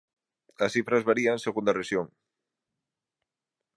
As 0.65 0.73
cifras 0.75 1.05
varían 1.09 1.37
segundo 1.45 1.69
a 1.69 1.77
rexión. 1.79 2.07